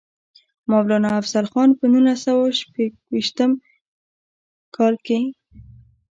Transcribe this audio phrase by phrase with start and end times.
[0.69, 3.51] مولانا افضل خان پۀ نولس سوه شپږيشتم
[4.75, 5.19] کال کښې